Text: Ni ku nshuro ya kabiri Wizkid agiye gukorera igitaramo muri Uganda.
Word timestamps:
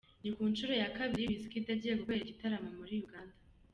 Ni 0.21 0.29
ku 0.35 0.43
nshuro 0.51 0.73
ya 0.81 0.89
kabiri 0.97 1.27
Wizkid 1.29 1.65
agiye 1.75 1.93
gukorera 1.99 2.23
igitaramo 2.25 2.69
muri 2.79 2.93
Uganda. 3.05 3.35